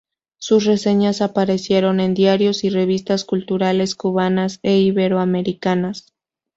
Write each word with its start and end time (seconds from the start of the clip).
Sus 0.39 0.65
reseñas 0.65 1.21
aparecieron 1.21 1.99
en 1.99 2.15
diarios 2.15 2.63
y 2.63 2.71
revistas 2.71 3.23
culturales 3.23 3.93
cubanas 3.93 4.59
e 4.63 4.79
iberoamericanas. 4.79 6.15